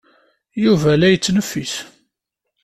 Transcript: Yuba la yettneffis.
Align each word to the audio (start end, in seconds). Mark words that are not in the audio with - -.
Yuba 0.63 0.91
la 0.99 1.07
yettneffis. 1.09 1.73